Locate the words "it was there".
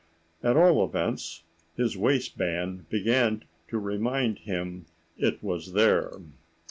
5.15-6.11